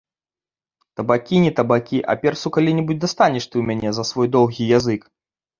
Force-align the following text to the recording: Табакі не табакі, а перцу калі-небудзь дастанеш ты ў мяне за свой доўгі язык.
Табакі 1.01 1.41
не 1.43 1.51
табакі, 1.59 2.01
а 2.13 2.17
перцу 2.25 2.53
калі-небудзь 2.55 3.03
дастанеш 3.05 3.43
ты 3.49 3.53
ў 3.57 3.63
мяне 3.71 3.89
за 3.99 4.03
свой 4.15 4.27
доўгі 4.39 4.63
язык. 4.77 5.01